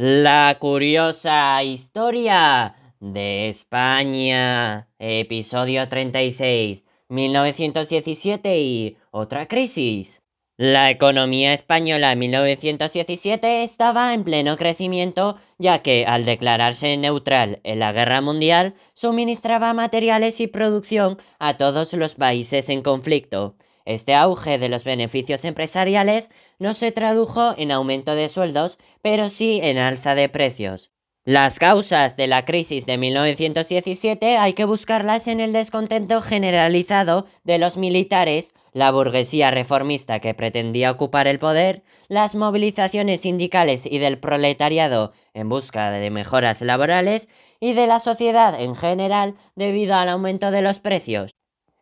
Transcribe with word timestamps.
La 0.00 0.56
curiosa 0.60 1.60
historia 1.64 2.76
de 3.00 3.48
España, 3.48 4.86
episodio 5.00 5.88
36, 5.88 6.84
1917 7.08 8.60
y 8.60 8.96
otra 9.10 9.48
crisis. 9.48 10.22
La 10.56 10.90
economía 10.90 11.52
española 11.52 12.12
en 12.12 12.20
1917 12.20 13.64
estaba 13.64 14.14
en 14.14 14.22
pleno 14.22 14.56
crecimiento 14.56 15.36
ya 15.58 15.80
que 15.80 16.06
al 16.06 16.24
declararse 16.24 16.96
neutral 16.96 17.58
en 17.64 17.80
la 17.80 17.90
guerra 17.90 18.20
mundial 18.20 18.74
suministraba 18.94 19.74
materiales 19.74 20.38
y 20.38 20.46
producción 20.46 21.18
a 21.40 21.56
todos 21.56 21.92
los 21.94 22.14
países 22.14 22.68
en 22.68 22.82
conflicto. 22.82 23.56
Este 23.88 24.14
auge 24.14 24.58
de 24.58 24.68
los 24.68 24.84
beneficios 24.84 25.46
empresariales 25.46 26.30
no 26.58 26.74
se 26.74 26.92
tradujo 26.92 27.54
en 27.56 27.72
aumento 27.72 28.14
de 28.14 28.28
sueldos, 28.28 28.78
pero 29.00 29.30
sí 29.30 29.60
en 29.62 29.78
alza 29.78 30.14
de 30.14 30.28
precios. 30.28 30.90
Las 31.24 31.58
causas 31.58 32.14
de 32.14 32.26
la 32.26 32.44
crisis 32.44 32.84
de 32.84 32.98
1917 32.98 34.36
hay 34.36 34.52
que 34.52 34.66
buscarlas 34.66 35.26
en 35.26 35.40
el 35.40 35.54
descontento 35.54 36.20
generalizado 36.20 37.24
de 37.44 37.56
los 37.56 37.78
militares, 37.78 38.52
la 38.74 38.90
burguesía 38.90 39.50
reformista 39.50 40.20
que 40.20 40.34
pretendía 40.34 40.90
ocupar 40.90 41.26
el 41.26 41.38
poder, 41.38 41.82
las 42.08 42.34
movilizaciones 42.34 43.22
sindicales 43.22 43.86
y 43.86 43.96
del 43.96 44.18
proletariado 44.18 45.14
en 45.32 45.48
busca 45.48 45.90
de 45.90 46.10
mejoras 46.10 46.60
laborales 46.60 47.30
y 47.58 47.72
de 47.72 47.86
la 47.86 48.00
sociedad 48.00 48.60
en 48.60 48.76
general 48.76 49.34
debido 49.56 49.94
al 49.94 50.10
aumento 50.10 50.50
de 50.50 50.60
los 50.60 50.78
precios. 50.78 51.37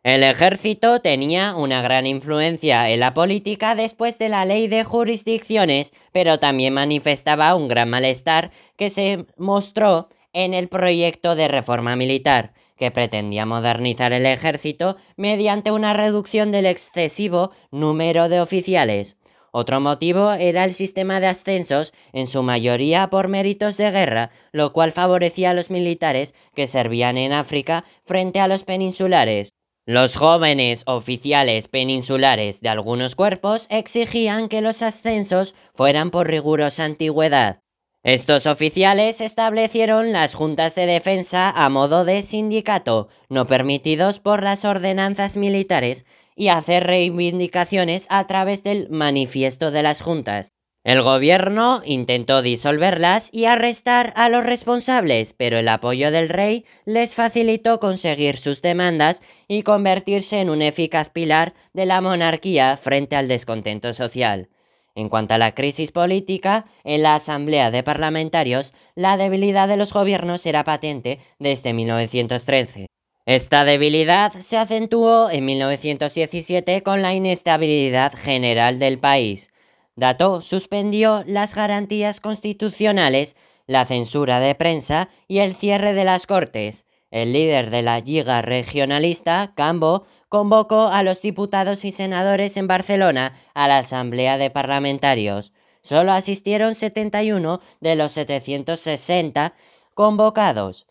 El 0.07 0.23
ejército 0.23 1.01
tenía 1.01 1.53
una 1.53 1.81
gran 1.81 2.07
influencia 2.07 2.89
en 2.89 3.01
la 3.01 3.13
política 3.13 3.75
después 3.75 4.17
de 4.17 4.29
la 4.29 4.45
ley 4.45 4.69
de 4.69 4.85
jurisdicciones, 4.85 5.91
pero 6.13 6.39
también 6.39 6.73
manifestaba 6.73 7.53
un 7.55 7.67
gran 7.67 7.89
malestar 7.89 8.51
que 8.77 8.89
se 8.89 9.25
mostró 9.35 10.07
en 10.31 10.53
el 10.53 10.69
proyecto 10.69 11.35
de 11.35 11.49
reforma 11.49 11.97
militar, 11.97 12.53
que 12.77 12.89
pretendía 12.89 13.45
modernizar 13.45 14.13
el 14.13 14.25
ejército 14.25 14.95
mediante 15.17 15.71
una 15.71 15.93
reducción 15.93 16.53
del 16.53 16.67
excesivo 16.67 17.51
número 17.71 18.29
de 18.29 18.39
oficiales. 18.39 19.17
Otro 19.51 19.81
motivo 19.81 20.31
era 20.31 20.63
el 20.63 20.71
sistema 20.71 21.19
de 21.19 21.27
ascensos, 21.27 21.93
en 22.13 22.27
su 22.27 22.43
mayoría 22.43 23.09
por 23.09 23.27
méritos 23.27 23.75
de 23.75 23.91
guerra, 23.91 24.31
lo 24.53 24.71
cual 24.71 24.93
favorecía 24.93 25.49
a 25.49 25.53
los 25.53 25.69
militares 25.69 26.33
que 26.55 26.65
servían 26.65 27.17
en 27.17 27.33
África 27.33 27.83
frente 28.05 28.39
a 28.39 28.47
los 28.47 28.63
peninsulares. 28.63 29.56
Los 29.89 30.17
jóvenes 30.17 30.83
oficiales 30.85 31.69
peninsulares 31.69 32.59
de 32.59 32.67
algunos 32.67 33.15
cuerpos 33.15 33.67
exigían 33.69 34.49
que 34.49 34.59
los 34.59 34.81
ascensos 34.81 35.55
fueran 35.73 36.11
por 36.11 36.27
rigurosa 36.27 36.83
antigüedad. 36.83 37.61
Estos 38.03 38.47
oficiales 38.47 39.21
establecieron 39.21 40.11
las 40.11 40.33
juntas 40.33 40.75
de 40.75 40.87
defensa 40.87 41.49
a 41.49 41.69
modo 41.69 42.03
de 42.03 42.21
sindicato, 42.21 43.07
no 43.29 43.47
permitidos 43.47 44.19
por 44.19 44.43
las 44.43 44.65
ordenanzas 44.65 45.37
militares, 45.37 46.05
y 46.35 46.49
hacer 46.49 46.85
reivindicaciones 46.85 48.07
a 48.09 48.27
través 48.27 48.63
del 48.63 48.89
manifiesto 48.89 49.71
de 49.71 49.83
las 49.83 50.01
juntas. 50.01 50.51
El 50.87 51.01
gobierno 51.01 51.81
intentó 51.83 52.41
disolverlas 52.41 53.29
y 53.33 53.43
arrestar 53.43 54.13
a 54.15 54.29
los 54.29 54.45
responsables, 54.45 55.33
pero 55.33 55.57
el 55.57 55.67
apoyo 55.67 56.11
del 56.11 56.29
rey 56.29 56.63
les 56.85 57.13
facilitó 57.13 57.81
conseguir 57.81 58.37
sus 58.37 58.61
demandas 58.61 59.21
y 59.49 59.63
convertirse 59.63 60.39
en 60.39 60.49
un 60.49 60.61
eficaz 60.61 61.09
pilar 61.09 61.53
de 61.73 61.85
la 61.85 61.99
monarquía 61.99 62.77
frente 62.77 63.17
al 63.17 63.27
descontento 63.27 63.93
social. 63.93 64.47
En 64.95 65.09
cuanto 65.09 65.33
a 65.33 65.37
la 65.37 65.53
crisis 65.53 65.91
política, 65.91 66.67
en 66.85 67.03
la 67.03 67.15
Asamblea 67.15 67.69
de 67.69 67.83
Parlamentarios, 67.83 68.73
la 68.95 69.17
debilidad 69.17 69.67
de 69.67 69.75
los 69.75 69.91
gobiernos 69.91 70.45
era 70.45 70.63
patente 70.63 71.19
desde 71.37 71.73
1913. 71.73 72.87
Esta 73.25 73.65
debilidad 73.65 74.31
se 74.39 74.55
acentuó 74.55 75.29
en 75.31 75.43
1917 75.43 76.81
con 76.81 77.01
la 77.01 77.13
inestabilidad 77.13 78.13
general 78.15 78.79
del 78.79 78.99
país. 78.99 79.49
Dato 79.97 80.41
suspendió 80.43 81.23
las 81.25 81.55
garantías 81.55 82.21
constitucionales, 82.21 83.35
la 83.65 83.83
censura 83.83 84.39
de 84.39 84.53
prensa 84.53 85.09
y 85.27 85.39
el 85.39 85.55
cierre 85.55 85.93
de 85.93 86.05
las 86.05 86.27
cortes. 86.27 86.85
El 87.09 87.33
líder 87.33 87.71
de 87.71 87.81
la 87.81 87.99
Liga 87.99 88.43
Regionalista, 88.43 89.53
Cambo, 89.55 90.05
convocó 90.29 90.85
a 90.85 91.01
los 91.01 91.23
diputados 91.23 91.83
y 91.83 91.91
senadores 91.91 92.57
en 92.57 92.67
Barcelona 92.67 93.33
a 93.55 93.67
la 93.67 93.79
Asamblea 93.79 94.37
de 94.37 94.51
Parlamentarios. 94.51 95.51
Solo 95.81 96.11
asistieron 96.11 96.75
71 96.75 97.59
de 97.79 97.95
los 97.95 98.11
760 98.11 99.55
convocados, 99.95 100.85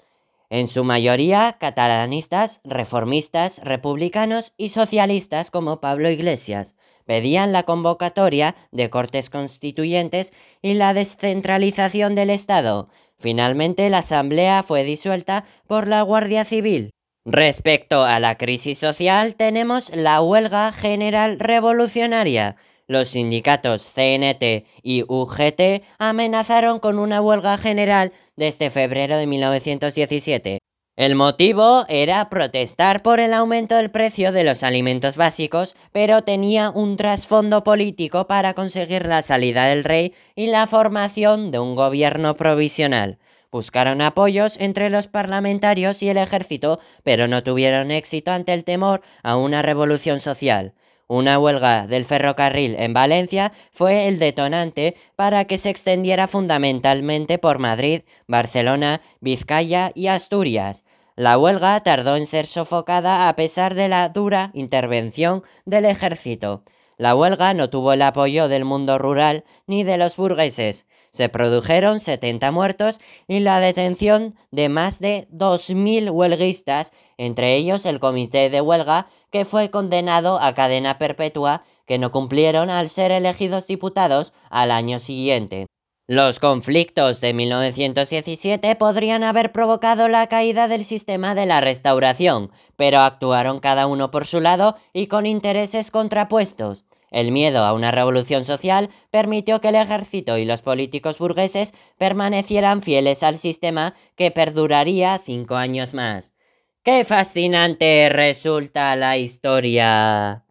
en 0.50 0.66
su 0.66 0.83
mayoría 0.83 1.56
catalanistas, 1.61 2.61
reformistas, 2.65 3.61
republicanos 3.62 4.53
y 4.56 4.71
socialistas 4.71 5.53
como 5.53 5.81
Pablo 5.81 6.11
Iglesias 6.11 6.75
pedían 7.06 7.53
la 7.53 7.62
convocatoria 7.62 8.55
de 8.72 8.91
cortes 8.91 9.31
constituyentes 9.31 10.34
y 10.61 10.75
la 10.75 10.93
descentralización 10.93 12.15
del 12.15 12.31
Estado. 12.31 12.89
Finalmente 13.17 13.89
la 13.89 13.99
Asamblea 13.99 14.62
fue 14.62 14.84
disuelta 14.84 15.45
por 15.66 15.89
la 15.89 16.03
Guardia 16.03 16.45
Civil. 16.45 16.91
Respecto 17.25 18.05
a 18.05 18.21
la 18.21 18.37
crisis 18.37 18.78
social 18.78 19.34
tenemos 19.34 19.95
la 19.97 20.21
huelga 20.21 20.72
general 20.72 21.41
revolucionaria. 21.41 22.56
Los 22.87 23.09
sindicatos 23.09 23.91
CNT 23.93 24.65
y 24.83 25.03
UGT 25.09 25.83
amenazaron 25.99 26.78
con 26.78 27.00
una 27.00 27.21
huelga 27.21 27.59
general 27.59 28.12
desde 28.37 28.71
febrero 28.71 29.16
de 29.16 29.27
1917. 29.27 30.59
El 30.97 31.15
motivo 31.15 31.84
era 31.91 32.31
protestar 32.31 33.03
por 33.03 33.21
el 33.21 33.34
aumento 33.34 33.77
del 33.77 33.91
precio 33.91 34.33
de 34.33 34.45
los 34.45 34.62
alimentos 34.62 35.19
básicos, 35.19 35.77
pero 35.93 36.23
tenía 36.23 36.71
un 36.71 36.97
trasfondo 36.97 37.62
político 37.65 38.27
para 38.27 38.55
conseguir 38.55 39.05
la 39.05 39.21
salida 39.21 39.67
del 39.67 39.84
rey 39.84 40.15
y 40.34 40.47
la 40.47 40.67
formación 40.67 41.51
de 41.51 41.59
un 41.59 41.75
gobierno 41.75 42.34
provisional. 42.39 43.19
Buscaron 43.53 44.01
apoyos 44.01 44.57
entre 44.59 44.89
los 44.89 45.07
parlamentarios 45.07 46.03
y 46.03 46.09
el 46.09 46.17
ejército, 46.17 46.81
pero 47.03 47.28
no 47.28 47.43
tuvieron 47.43 47.91
éxito 47.91 48.31
ante 48.31 48.55
el 48.55 48.65
temor 48.65 49.03
a 49.23 49.37
una 49.37 49.61
revolución 49.61 50.19
social. 50.19 50.73
Una 51.09 51.39
huelga 51.39 51.87
del 51.87 52.05
ferrocarril 52.05 52.75
en 52.78 52.93
Valencia 52.93 53.53
fue 53.71 54.09
el 54.09 54.19
detonante 54.19 54.97
para 55.15 55.44
que 55.44 55.56
se 55.56 55.71
extendiera 55.71 56.27
fundamentalmente 56.27 57.39
por 57.39 57.61
Madrid, 57.61 58.03
Barcelona, 58.27 59.00
Vizcaya 59.21 59.93
y 59.95 60.09
Asturias. 60.09 60.84
La 61.15 61.39
huelga 61.39 61.81
tardó 61.81 62.16
en 62.16 62.27
ser 62.27 62.47
sofocada 62.47 63.28
a 63.28 63.37
pesar 63.37 63.75
de 63.75 63.89
la 63.89 64.09
dura 64.09 64.50
intervención 64.53 65.45
del 65.65 65.84
ejército. 65.84 66.65
La 66.99 67.15
huelga 67.15 67.53
no 67.53 67.69
tuvo 67.69 67.93
el 67.93 68.01
apoyo 68.01 68.49
del 68.49 68.65
mundo 68.65 68.99
rural 68.99 69.45
ni 69.67 69.84
de 69.84 69.99
los 69.99 70.17
burgueses. 70.17 70.87
Se 71.11 71.29
produjeron 71.29 72.01
70 72.01 72.51
muertos 72.53 73.01
y 73.29 73.41
la 73.41 73.61
detención 73.61 74.34
de 74.51 74.71
más 74.71 74.99
de 74.99 75.29
2.000 75.31 76.11
huelguistas, 76.11 76.93
entre 77.19 77.55
ellos 77.55 77.84
el 77.84 78.01
comité 78.01 78.49
de 78.49 78.62
huelga, 78.62 79.09
que 79.31 79.45
fue 79.45 79.71
condenado 79.71 80.41
a 80.41 80.55
cadena 80.55 80.99
perpetua, 80.99 81.65
que 81.87 81.99
no 81.99 82.11
cumplieron 82.12 82.71
al 82.71 82.89
ser 82.89 83.13
elegidos 83.13 83.67
diputados 83.67 84.33
al 84.49 84.71
año 84.71 84.99
siguiente. 84.99 85.67
Los 86.09 86.39
conflictos 86.39 87.21
de 87.21 87.34
1917 87.34 88.77
podrían 88.77 89.25
haber 89.25 89.51
provocado 89.51 90.07
la 90.07 90.28
caída 90.28 90.69
del 90.69 90.84
sistema 90.84 91.34
de 91.34 91.47
la 91.47 91.61
restauración, 91.61 92.53
pero 92.77 93.01
actuaron 93.01 93.59
cada 93.59 93.89
uno 93.89 94.13
por 94.13 94.25
su 94.25 94.41
lado 94.41 94.77
y 94.93 95.09
con 95.09 95.27
intereses 95.27 95.91
contrapuestos. 95.91 96.86
El 97.11 97.33
miedo 97.33 97.65
a 97.65 97.72
una 97.72 97.91
revolución 97.91 98.44
social 98.44 98.91
permitió 99.11 99.61
que 99.61 99.69
el 99.69 99.77
ejército 99.77 100.39
y 100.39 100.44
los 100.44 100.62
políticos 100.62 101.19
burgueses 101.19 101.72
permanecieran 101.99 102.83
fieles 102.83 103.22
al 103.22 103.36
sistema 103.36 103.95
que 104.16 104.31
perduraría 104.31 105.19
cinco 105.19 105.57
años 105.57 105.95
más. 105.95 106.34
¡Qué 106.83 107.04
fascinante 107.04 108.09
resulta 108.10 108.95
la 108.97 109.16
historia! 109.16 110.46